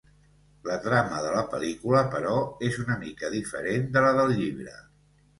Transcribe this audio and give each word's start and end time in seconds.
La 0.67 0.75
trama 0.85 1.17
de 1.25 1.33
la 1.33 1.41
pel·lícula, 1.51 1.99
però, 2.15 2.37
és 2.69 2.79
una 2.85 2.95
mica 3.01 3.29
diferent 3.33 3.85
de 3.99 4.03
la 4.07 4.15
del 4.21 4.33
llibre. 4.41 4.75